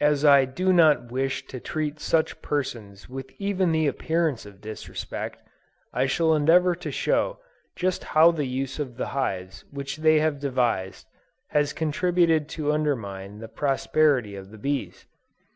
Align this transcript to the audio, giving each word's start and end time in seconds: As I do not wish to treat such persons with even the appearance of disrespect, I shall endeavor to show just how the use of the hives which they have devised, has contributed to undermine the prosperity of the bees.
As 0.00 0.24
I 0.24 0.44
do 0.44 0.72
not 0.72 1.12
wish 1.12 1.46
to 1.46 1.60
treat 1.60 2.00
such 2.00 2.42
persons 2.42 3.08
with 3.08 3.30
even 3.38 3.70
the 3.70 3.86
appearance 3.86 4.44
of 4.44 4.60
disrespect, 4.60 5.40
I 5.92 6.04
shall 6.06 6.34
endeavor 6.34 6.74
to 6.74 6.90
show 6.90 7.38
just 7.76 8.02
how 8.02 8.32
the 8.32 8.44
use 8.46 8.80
of 8.80 8.96
the 8.96 9.06
hives 9.14 9.64
which 9.70 9.98
they 9.98 10.18
have 10.18 10.40
devised, 10.40 11.06
has 11.50 11.72
contributed 11.72 12.48
to 12.48 12.72
undermine 12.72 13.38
the 13.38 13.46
prosperity 13.46 14.34
of 14.34 14.50
the 14.50 14.58
bees. 14.58 15.06